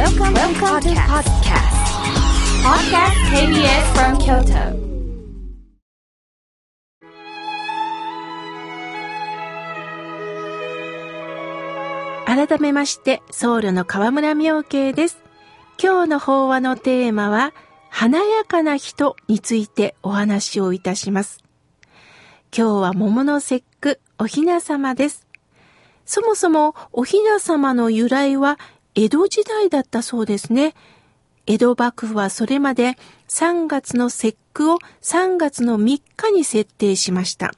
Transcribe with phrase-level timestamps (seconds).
[0.00, 1.68] Welcome, Welcome to podcast.
[2.64, 4.72] Podcast KBS from Kyoto.
[12.24, 15.22] 改めまして、僧侶の河村明慶です。
[15.78, 17.52] 今日の法話のテーマは、
[17.90, 21.44] 華やかな人についてお話をいたします。
[22.56, 25.26] 今日は桃の節句、おひな様です。
[26.06, 28.58] そもそもおひな様の由来は
[28.94, 30.74] 江戸時代だったそうですね。
[31.46, 32.96] 江戸幕府はそれまで
[33.28, 37.52] 3月の節句を3月の3日に設定しました。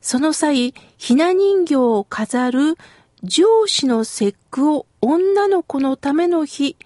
[0.00, 2.76] その際、ひな人形を飾る
[3.22, 6.76] 上司の節句を女の子のための日、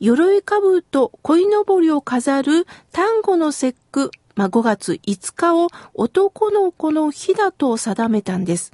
[0.00, 8.72] 鎧兜と鯉のぼりを飾る端午の節句、まあ、5月5日を男の子の日だと定めたんです。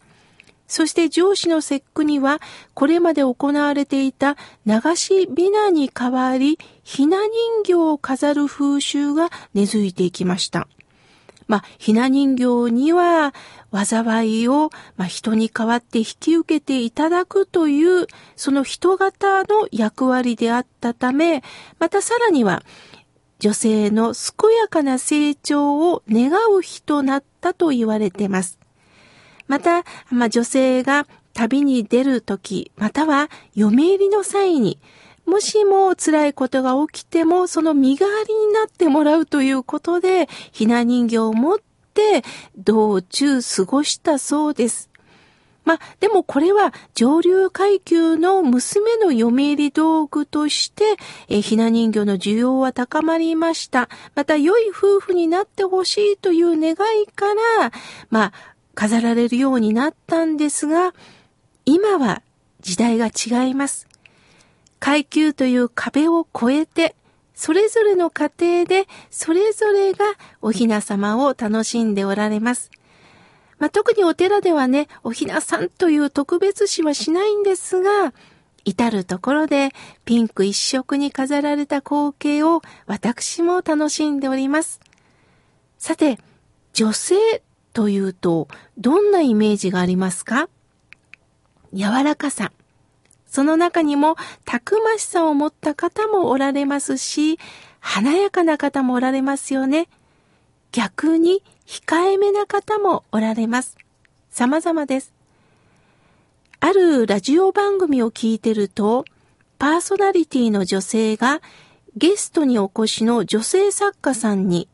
[0.72, 2.40] そして上司の節句には、
[2.72, 10.68] これまで行われていた流しびなに代わり、ひな人形を飾る風習が根付いていきました。
[11.46, 13.34] まあ、ひな人形には、
[13.70, 21.42] 災いを、まあ、人に代わって引き受けていただくという、その人型の役割であったため、
[21.80, 22.62] またさらには、
[23.40, 28.61] 女性の健やかな成長を願う日となったと言われています。
[29.52, 34.78] また、まあ、女性が旅に出るとき、または嫁入りの際に、
[35.26, 41.58] もしも辛いことが起きても、その身代わりになってもらうということで、ひな人形を持っ
[41.92, 42.24] て
[42.56, 44.88] 道中過ごしたそうです。
[45.64, 50.96] まあ、でもこれは上流階級の娘の嫁入り道具として、
[51.28, 53.88] えひな人形の需要は高まりました。
[54.14, 57.26] また良い夫婦になってほしいという願いか
[57.60, 57.72] ら、
[58.10, 58.32] まあ、
[58.74, 60.94] 飾られるようになったんですが、
[61.64, 62.22] 今は
[62.60, 63.86] 時代が違います。
[64.78, 66.96] 階級という壁を越えて、
[67.34, 70.04] それぞれの家庭で、それぞれが
[70.40, 72.70] おひな様を楽しんでおられます。
[73.58, 78.12] まあ、特にお寺ではね、おひなさんという特別視はしないんですが、
[78.64, 79.70] 至るところで
[80.04, 84.80] ピンク一色に飾られた光景を私も楽しんでおります。
[85.78, 86.18] さて、
[86.72, 87.14] 女性
[87.72, 90.48] というとどんなイメージがありますか？
[91.72, 92.52] 柔らかさ。
[93.26, 97.38] その中にもたくましさを持った方もおられますし、
[97.80, 99.88] 華やかな方もおられますよね。
[100.70, 103.78] 逆に控えめな方もおられます。
[104.30, 105.14] 様々です。
[106.60, 109.06] あるラジオ番組を聞いてると、
[109.58, 111.40] パーソナリティの女性が
[111.96, 114.68] ゲストにお越しの女性作家さんに、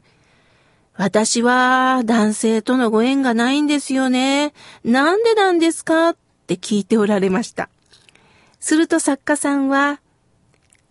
[0.98, 4.53] 私は男性とのご縁がないんですよね。
[4.82, 6.16] なんでなんですかっ
[6.48, 7.70] て聞いておられました。
[8.59, 10.00] すると作家さんは、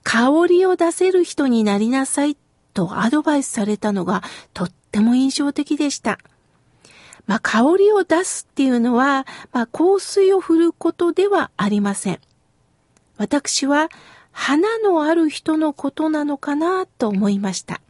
[0.03, 2.38] 香りを出せる人になりなさい
[2.73, 4.23] とアドバイスされたのが
[4.53, 6.19] とっても印象的でした。
[7.25, 12.22] まあ、香りを出すっていうのは、まあ、香水を振ることではありません。
[13.17, 13.90] 私は、
[14.31, 17.81] 花のある人のことなのかなと思いました。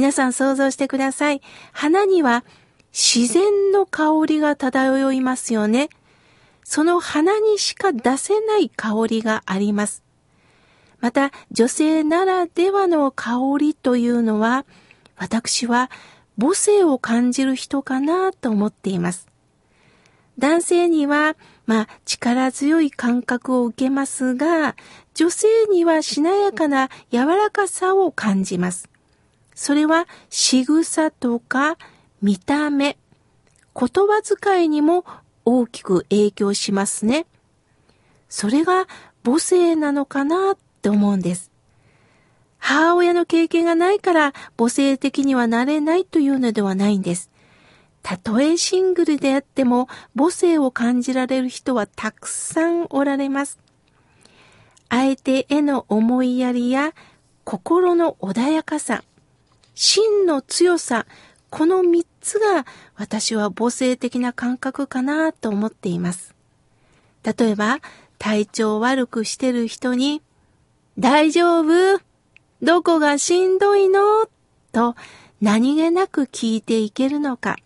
[0.00, 1.42] 皆さん想像してください。
[1.72, 2.42] 花には
[2.90, 5.90] 自然の香りが漂いますよね。
[6.64, 10.02] その花にしか出せない香りがあります。
[11.00, 14.64] また、女性ならではの香りというのは、
[15.18, 15.90] 私は
[16.40, 19.28] 母性を感じる人かなと思っています。
[20.38, 24.76] 男性には、まあ、力強い感覚を受けますが、
[25.12, 28.89] 女性にはしなやかな柔らかさを感じます。
[29.60, 31.76] それは仕草とか
[32.22, 32.96] 見た目、
[33.78, 35.04] 言葉遣いにも
[35.44, 37.26] 大きく影響しますね。
[38.30, 38.86] それが
[39.22, 41.50] 母性なのかなって思うんです。
[42.56, 47.30] 母親の経験がないから母性的にはなれないというのではないんです。
[48.02, 53.58] たとえシングルであっても母性を感じられる人はたくさんおられます。
[54.88, 56.94] 相手への思いやりや
[57.44, 59.04] 心の穏やかさ、
[59.82, 61.06] 真の強さ、
[61.48, 62.66] この三つが
[62.96, 66.34] 私は母性的な感覚かなと思っています。
[67.24, 67.78] 例えば、
[68.18, 70.20] 体調悪くしてる人に、
[70.98, 71.98] 大丈夫？
[72.60, 74.28] どこがしんどいの？
[74.70, 74.96] と
[75.40, 77.56] 何気なく聞いていけるのか。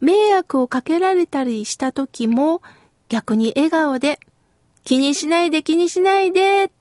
[0.00, 2.60] 迷惑をかけられたりした時も
[3.08, 4.18] 逆に笑顔で
[4.82, 6.72] 気にしないで気にしないで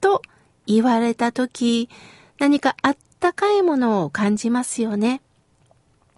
[0.00, 0.22] と
[0.66, 1.90] 言われた時
[2.38, 5.22] 何かあったかいものを感じますよね。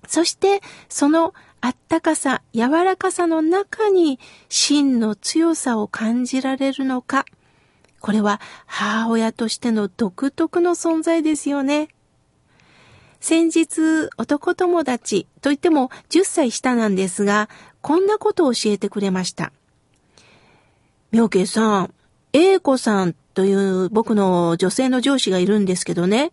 [0.09, 4.19] そしてそのあったかさ、柔らかさの中に
[4.49, 7.25] 真の強さを感じられるのか。
[8.01, 11.91] これは母親としての独特の存在ですよね。
[13.21, 17.49] 先日、男友達といっても10歳下なんですが、
[17.83, 19.53] こんなことを教えてくれました。
[21.13, 21.95] 妙慶さん、
[22.33, 26.33] 英子さんという僕の女性の上司がいるんですけどね、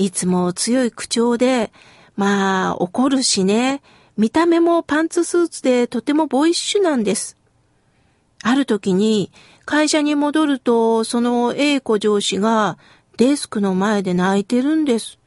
[0.00, 1.70] いつも強い口調で、
[2.16, 3.82] まあ怒るしね、
[4.16, 7.36] 見た目もパンツスーツでとてもボイッシュなんです。
[8.42, 9.30] ある時に
[9.66, 12.78] 会社に戻ると、その A 子上司が
[13.18, 15.18] デスクの前で泣いてるんです。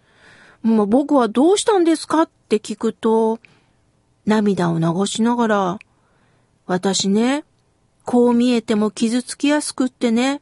[0.63, 3.37] もう僕はどうしたんですかって聞くと、
[4.25, 5.79] 涙を流しながら、
[6.65, 7.43] 私ね、
[8.05, 10.41] こう見えても傷つきやすくってね、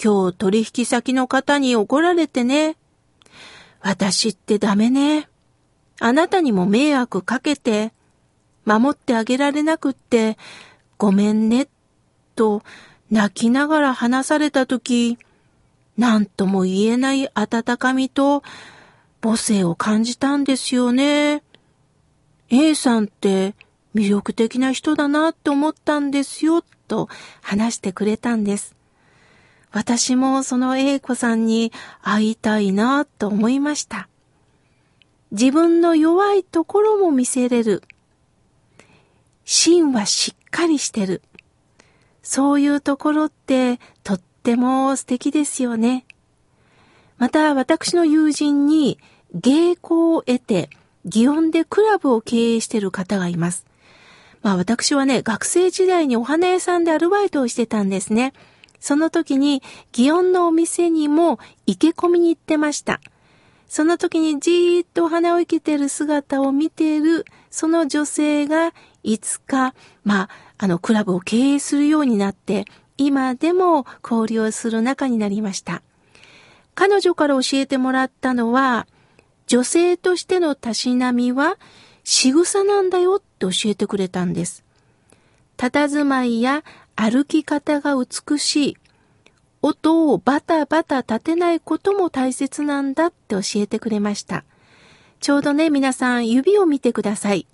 [0.00, 2.76] 今日取引先の方に怒られてね、
[3.80, 5.28] 私ってダメね。
[6.00, 7.92] あなたにも迷惑かけて、
[8.64, 10.36] 守ってあげられなくって、
[10.98, 11.68] ごめんね、
[12.36, 12.62] と
[13.10, 15.18] 泣きながら話されたとき、
[15.96, 18.42] 何とも言えない温かみと
[19.20, 21.42] 母性を感じたんですよね。
[22.48, 23.54] A さんって
[23.94, 27.08] 魅力的な人だなって思ったんですよ、と
[27.42, 28.74] 話してくれたんです。
[29.72, 31.72] 私もその A 子さんに
[32.02, 34.08] 会いたいなと思いました。
[35.30, 37.82] 自分の弱いところも見せれる。
[39.44, 41.22] 芯はしっかりしてる。
[42.22, 46.04] そういうところってとっても素敵ですよね。
[47.18, 48.98] また私の友人に
[49.34, 49.78] 芸妓
[50.14, 50.70] を得て、
[51.06, 53.66] 祇園でクラブを経営している方がいます。
[54.42, 58.32] まあ私はね、学生時代にお花屋さんでアルバイトをしてたんですね。
[58.80, 59.62] その時に、
[59.92, 63.00] 祇園のお店にも池込みに行ってました。
[63.68, 68.72] その時にじーっとお花を生けている姿を見ている、その女性が、
[69.02, 70.28] いつか、まあ、
[70.58, 72.64] あの、クラブを経営するようになって、
[72.96, 75.82] 今でも交流をする仲になりました。
[76.74, 78.86] 彼女から教えてもらったのは、
[79.46, 81.56] 女性としてのたしなみは
[82.04, 84.64] 仕草なんだよって教えてくれたんです。
[85.56, 86.62] 佇まいや
[87.00, 88.76] 歩き方が美しい。
[89.62, 94.44] 音をバタバタ立てないことも大切なんだって教えてくれました。
[95.18, 97.46] ちょうどね、皆さん指を見てください。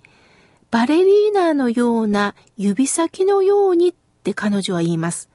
[0.69, 5.29] バレリーナのような指先のようにって彼女は言います。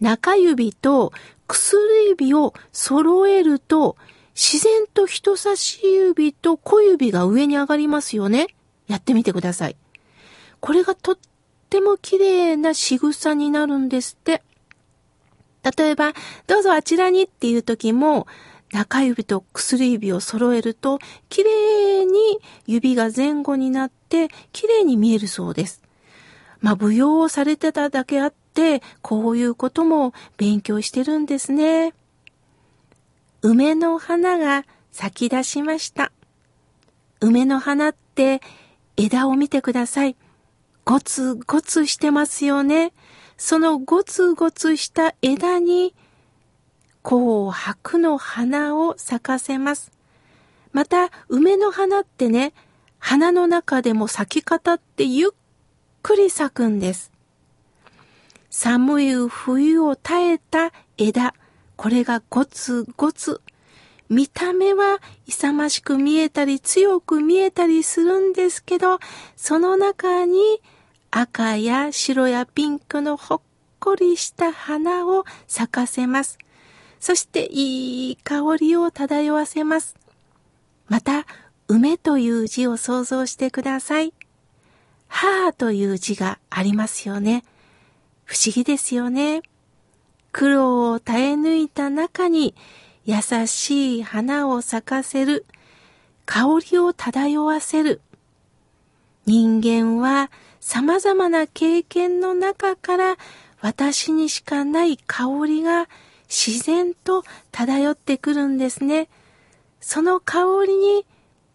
[0.00, 1.12] 中指と
[1.48, 1.80] 薬
[2.10, 3.96] 指を揃えると
[4.36, 8.46] 自然と人差し指と小指が上に上がりますよね。
[8.86, 9.76] やってみてください。
[10.60, 11.18] これがと
[11.72, 14.42] っても綺麗な仕草になるんですって。
[15.76, 16.12] 例えば、
[16.46, 18.26] どうぞあちらにっていう時も、
[18.72, 20.98] 中指と薬指を揃えると、
[21.30, 25.80] 綺麗に指が前後になって、綺麗に見えるそうです。
[26.60, 31.94] まあ、舞踊をされてただけあって、こういうことも勉強してるんですね。
[33.40, 36.12] 梅の花が咲き出しました。
[37.20, 38.42] 梅の花って
[38.98, 40.16] 枝を見てください。
[40.84, 42.92] ゴツゴツしてますよね。
[43.36, 45.94] そのゴツゴツした枝に
[47.02, 49.92] 紅白の花を咲かせます。
[50.72, 52.52] また、梅の花ってね、
[52.98, 55.30] 花の中でも咲き方ってゆっ
[56.02, 57.10] くり咲くんです。
[58.48, 61.34] 寒い冬を耐えた枝、
[61.76, 63.40] これがゴツゴツ。
[64.08, 68.98] 見た目は勇ましく見えたり強く見えたりするんですけど、
[69.36, 70.60] その中に
[71.14, 73.40] 赤や白やピンクのほっ
[73.78, 76.38] こりした花を咲かせます。
[77.00, 79.94] そしていい香りを漂わせます。
[80.88, 81.26] また、
[81.68, 84.14] 梅という字を想像してください。
[85.06, 87.44] 母という字がありますよね。
[88.24, 89.42] 不思議ですよね。
[90.32, 92.54] 苦労を耐え抜いた中に
[93.04, 93.16] 優
[93.46, 95.44] しい花を咲かせる、
[96.24, 98.00] 香りを漂わせる。
[99.26, 100.30] 人間は
[100.62, 103.16] 様々な経験の中から
[103.60, 105.88] 私にしかない香りが
[106.28, 109.08] 自然と漂ってくるんですね。
[109.80, 111.04] その香りに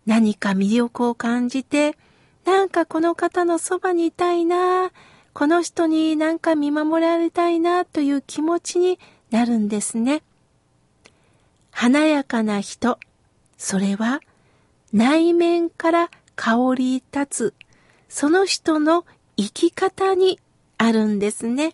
[0.05, 1.97] 何か魅力を感じて、
[2.45, 4.91] なんかこの方のそばにいたいな、
[5.33, 8.99] この人になんか見守られたいなという気持ちに
[9.31, 10.21] なるんですね。
[11.71, 12.99] 華やかな人、
[13.57, 14.19] それは
[14.91, 17.53] 内面から香り立つ、
[18.09, 19.05] その人の
[19.37, 20.39] 生き方に
[20.77, 21.73] あるんですね。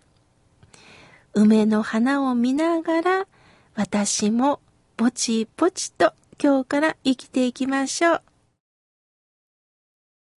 [1.34, 3.26] 梅の花を見ながら、
[3.74, 4.60] 私も
[4.96, 6.12] ぼちぼちと
[6.42, 8.22] 今日から生きていきましょう。